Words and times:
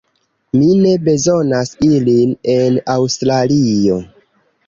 Mi 0.59 0.69
ne 0.83 0.93
bezonas 1.09 1.73
ilin 1.89 2.33
en 2.55 2.79
Aŭstralio 2.97 4.01